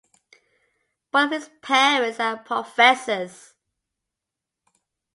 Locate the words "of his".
1.25-1.49